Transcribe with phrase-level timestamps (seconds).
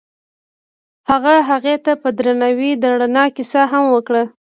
[1.09, 4.23] هغه هغې ته په درناوي د رڼا کیسه هم وکړه.